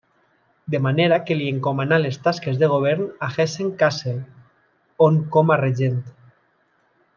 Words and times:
De 0.75 0.77
manera 0.85 1.19
que 1.27 1.35
li 1.41 1.49
encomanà 1.55 1.99
les 2.05 2.17
tasques 2.29 2.57
de 2.63 2.71
govern 2.73 3.05
de 3.11 3.29
Hessen-Kassel, 3.37 4.19
on 5.11 5.23
com 5.37 5.55
a 5.57 5.61
regent. 5.65 6.03